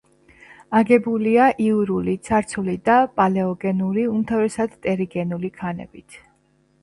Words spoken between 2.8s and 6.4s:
და პალეოგენური, უმთავრესად ტერიგენული ქანებით.